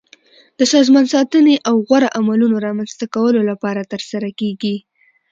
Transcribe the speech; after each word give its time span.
د 0.59 0.61
سازمان 0.73 1.05
ساتنې 1.13 1.55
او 1.69 1.75
غوره 1.87 2.09
عملونو 2.19 2.55
رامنځته 2.67 3.05
کولو 3.15 3.39
لپاره 3.51 3.89
ترسره 3.91 4.29
کیږي. 4.39 4.75